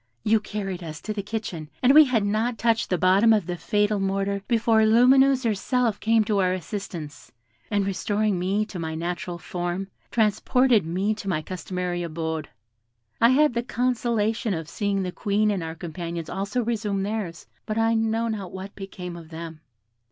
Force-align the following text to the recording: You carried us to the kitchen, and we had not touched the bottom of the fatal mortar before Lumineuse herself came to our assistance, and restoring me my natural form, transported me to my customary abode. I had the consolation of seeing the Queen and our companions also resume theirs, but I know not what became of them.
You 0.23 0.39
carried 0.39 0.83
us 0.83 0.99
to 1.01 1.13
the 1.13 1.21
kitchen, 1.21 1.69
and 1.83 1.93
we 1.93 2.05
had 2.05 2.25
not 2.25 2.57
touched 2.57 2.89
the 2.89 2.97
bottom 2.97 3.31
of 3.33 3.45
the 3.45 3.55
fatal 3.55 3.99
mortar 3.99 4.41
before 4.47 4.81
Lumineuse 4.83 5.43
herself 5.43 5.99
came 5.99 6.23
to 6.23 6.39
our 6.39 6.53
assistance, 6.53 7.31
and 7.69 7.85
restoring 7.85 8.39
me 8.39 8.65
my 8.79 8.95
natural 8.95 9.37
form, 9.37 9.89
transported 10.09 10.87
me 10.87 11.13
to 11.13 11.29
my 11.29 11.43
customary 11.43 12.01
abode. 12.01 12.49
I 13.21 13.29
had 13.29 13.53
the 13.53 13.61
consolation 13.61 14.55
of 14.55 14.67
seeing 14.67 15.03
the 15.03 15.11
Queen 15.11 15.51
and 15.51 15.61
our 15.61 15.75
companions 15.75 16.31
also 16.31 16.63
resume 16.63 17.03
theirs, 17.03 17.45
but 17.67 17.77
I 17.77 17.93
know 17.93 18.27
not 18.27 18.51
what 18.51 18.73
became 18.73 19.15
of 19.15 19.29
them. 19.29 19.61